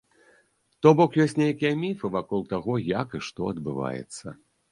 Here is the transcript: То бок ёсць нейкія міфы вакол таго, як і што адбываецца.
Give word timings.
То 0.85 0.89
бок 0.99 1.17
ёсць 1.25 1.35
нейкія 1.41 1.71
міфы 1.83 2.11
вакол 2.17 2.41
таго, 2.55 2.73
як 2.87 3.09
і 3.19 3.23
што 3.29 3.53
адбываецца. 3.55 4.37